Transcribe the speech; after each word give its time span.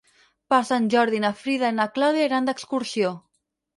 Per 0.53 0.57
Sant 0.69 0.87
Jordi 0.93 1.19
na 1.25 1.31
Frida 1.41 1.71
i 1.73 1.77
na 1.81 1.87
Clàudia 1.99 2.27
iran 2.31 2.49
d'excursió. 2.51 3.13